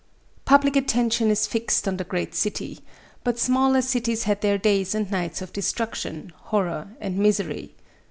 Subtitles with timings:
[0.45, 2.79] Public attention is fixed on the great city;
[3.23, 7.75] but smaller cities had their days and nights of destruction, horror and misery.